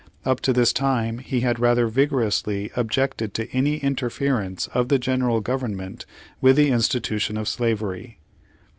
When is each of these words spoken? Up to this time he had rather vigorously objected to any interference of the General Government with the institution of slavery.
Up 0.25 0.39
to 0.41 0.51
this 0.51 0.73
time 0.73 1.19
he 1.19 1.41
had 1.41 1.59
rather 1.59 1.85
vigorously 1.85 2.71
objected 2.75 3.35
to 3.35 3.47
any 3.51 3.77
interference 3.77 4.65
of 4.73 4.87
the 4.89 4.97
General 4.97 5.41
Government 5.41 6.07
with 6.41 6.55
the 6.55 6.71
institution 6.71 7.37
of 7.37 7.47
slavery. 7.47 8.17